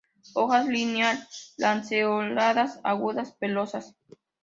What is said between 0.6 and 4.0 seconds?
lineal-lanceoladas agudas, pelosas.